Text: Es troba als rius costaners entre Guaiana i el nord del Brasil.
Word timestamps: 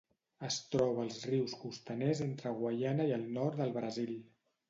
Es 0.45 0.55
troba 0.75 1.03
als 1.07 1.19
rius 1.31 1.53
costaners 1.65 2.23
entre 2.27 2.55
Guaiana 2.61 3.07
i 3.11 3.15
el 3.21 3.29
nord 3.39 3.61
del 3.63 3.77
Brasil. 3.79 4.19